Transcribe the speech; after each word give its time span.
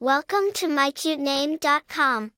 Welcome 0.00 0.52
to 0.54 0.68
mycutename.com. 0.68 2.30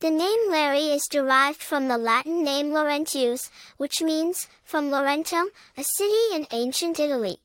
The 0.00 0.10
name 0.10 0.50
Larry 0.50 0.86
is 0.86 1.06
derived 1.08 1.62
from 1.62 1.86
the 1.86 1.96
Latin 1.96 2.42
name 2.42 2.72
Laurentius, 2.72 3.48
which 3.76 4.02
means, 4.02 4.48
from 4.64 4.90
Laurentum, 4.90 5.44
a 5.78 5.84
city 5.84 6.34
in 6.34 6.48
ancient 6.50 6.98
Italy. 6.98 7.36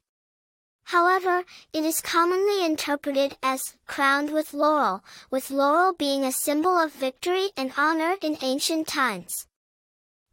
However, 0.86 1.44
it 1.72 1.86
is 1.86 2.02
commonly 2.02 2.66
interpreted 2.66 3.38
as 3.44 3.76
crowned 3.86 4.32
with 4.34 4.52
laurel, 4.52 5.04
with 5.30 5.52
laurel 5.52 5.94
being 5.94 6.24
a 6.26 6.32
symbol 6.32 6.80
of 6.80 6.92
victory 6.92 7.50
and 7.56 7.72
honor 7.78 8.16
in 8.24 8.36
ancient 8.42 8.88
times. 8.88 9.46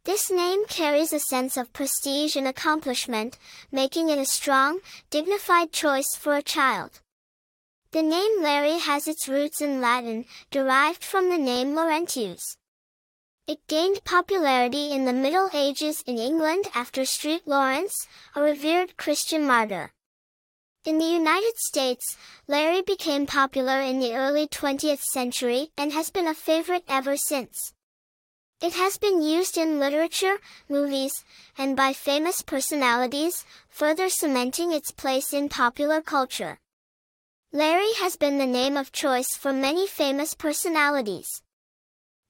This 0.05 0.31
name 0.31 0.65
carries 0.65 1.13
a 1.13 1.19
sense 1.19 1.55
of 1.55 1.71
prestige 1.71 2.35
and 2.35 2.47
accomplishment, 2.47 3.37
making 3.71 4.09
it 4.09 4.17
a 4.17 4.25
strong, 4.25 4.79
dignified 5.11 5.71
choice 5.71 6.15
for 6.17 6.35
a 6.35 6.41
child. 6.41 6.99
The 7.97 8.03
name 8.03 8.43
Larry 8.43 8.77
has 8.77 9.07
its 9.07 9.27
roots 9.27 9.59
in 9.59 9.81
Latin, 9.81 10.25
derived 10.51 11.03
from 11.03 11.31
the 11.31 11.37
name 11.39 11.73
Laurentius. 11.73 12.55
It 13.47 13.65
gained 13.65 14.03
popularity 14.03 14.91
in 14.91 15.05
the 15.05 15.13
Middle 15.13 15.49
Ages 15.51 16.03
in 16.05 16.19
England 16.19 16.65
after 16.75 17.05
St. 17.05 17.47
Lawrence, 17.47 18.07
a 18.35 18.41
revered 18.43 18.97
Christian 18.97 19.47
martyr. 19.47 19.93
In 20.85 20.99
the 20.99 21.05
United 21.05 21.57
States, 21.57 22.15
Larry 22.47 22.83
became 22.83 23.25
popular 23.25 23.81
in 23.81 23.99
the 23.99 24.13
early 24.13 24.47
20th 24.47 25.01
century 25.01 25.71
and 25.75 25.91
has 25.91 26.11
been 26.11 26.27
a 26.27 26.35
favorite 26.35 26.83
ever 26.87 27.17
since. 27.17 27.73
It 28.61 28.73
has 28.73 28.97
been 28.99 29.23
used 29.23 29.57
in 29.57 29.79
literature, 29.79 30.37
movies, 30.69 31.25
and 31.57 31.75
by 31.75 31.93
famous 31.93 32.43
personalities, 32.43 33.43
further 33.69 34.07
cementing 34.07 34.71
its 34.71 34.91
place 34.91 35.33
in 35.33 35.49
popular 35.49 35.99
culture. 35.99 36.59
Larry 37.53 37.93
has 37.99 38.17
been 38.17 38.37
the 38.37 38.45
name 38.45 38.75
of 38.75 38.91
choice 38.91 39.37
for 39.37 39.53
many 39.53 39.87
famous 39.87 40.33
personalities. 40.33 41.41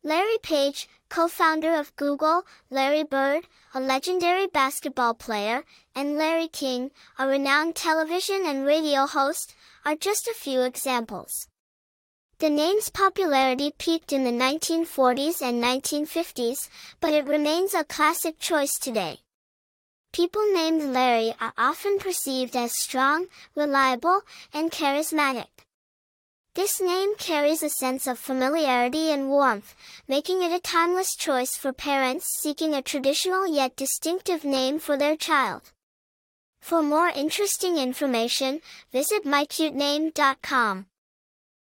Larry 0.03 0.37
Page, 0.43 0.87
co-founder 1.09 1.73
of 1.73 1.95
Google, 1.95 2.43
Larry 2.69 3.03
Bird, 3.03 3.47
a 3.73 3.79
legendary 3.79 4.45
basketball 4.45 5.15
player, 5.15 5.63
and 5.95 6.17
Larry 6.17 6.47
King, 6.47 6.91
a 7.17 7.25
renowned 7.27 7.75
television 7.75 8.43
and 8.45 8.63
radio 8.63 9.07
host, 9.07 9.55
are 9.83 9.95
just 9.95 10.27
a 10.27 10.35
few 10.35 10.61
examples. 10.61 11.47
The 12.37 12.51
name's 12.51 12.89
popularity 12.89 13.73
peaked 13.75 14.13
in 14.13 14.23
the 14.23 14.29
1940s 14.29 15.41
and 15.41 15.63
1950s, 15.63 16.69
but 16.99 17.13
it 17.13 17.25
remains 17.25 17.73
a 17.73 17.83
classic 17.83 18.37
choice 18.37 18.77
today. 18.77 19.21
People 20.17 20.51
named 20.51 20.81
Larry 20.81 21.35
are 21.39 21.53
often 21.59 21.99
perceived 21.99 22.55
as 22.55 22.75
strong, 22.75 23.27
reliable, 23.53 24.21
and 24.51 24.71
charismatic. 24.71 25.45
This 26.55 26.81
name 26.81 27.15
carries 27.17 27.61
a 27.61 27.69
sense 27.69 28.07
of 28.07 28.17
familiarity 28.17 29.11
and 29.11 29.29
warmth, 29.29 29.75
making 30.07 30.41
it 30.41 30.51
a 30.51 30.59
timeless 30.59 31.15
choice 31.15 31.55
for 31.55 31.71
parents 31.71 32.25
seeking 32.41 32.73
a 32.73 32.81
traditional 32.81 33.45
yet 33.45 33.75
distinctive 33.75 34.43
name 34.43 34.79
for 34.79 34.97
their 34.97 35.15
child. 35.15 35.71
For 36.63 36.81
more 36.81 37.09
interesting 37.09 37.77
information, 37.77 38.61
visit 38.91 39.23
mycutename.com. 39.23 40.87